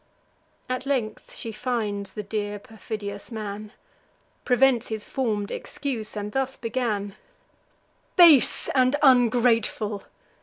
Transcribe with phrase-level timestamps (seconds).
[0.67, 3.71] At length she finds the dear perfidious man;
[4.45, 7.13] Prevents his form'd excuse, and thus began:
[8.15, 10.05] "Base and ungrateful!